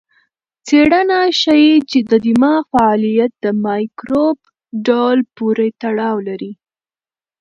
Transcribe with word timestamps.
څېړنه 0.67 1.19
ښيي 1.39 1.73
چې 1.89 1.99
د 2.09 2.11
دماغ 2.25 2.61
فعالیت 2.73 3.31
د 3.43 3.45
مایکروب 3.65 4.37
ډول 4.87 5.19
پورې 5.35 5.67
تړاو 5.81 6.17
لري. 6.27 6.51